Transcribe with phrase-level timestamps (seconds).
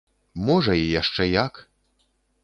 [0.45, 1.53] Можа, і яшчэ як!